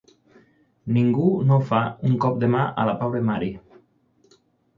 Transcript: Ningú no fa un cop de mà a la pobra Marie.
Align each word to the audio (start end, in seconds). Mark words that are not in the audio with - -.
Ningú 0.95 1.27
no 1.49 1.59
fa 1.67 1.81
un 2.09 2.15
cop 2.25 2.41
de 2.45 2.49
mà 2.55 2.65
a 2.85 2.87
la 2.91 2.97
pobra 3.03 3.23
Marie. 3.29 3.85